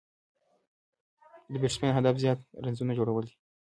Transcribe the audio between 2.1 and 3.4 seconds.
زیات رنزونه جوړول دي.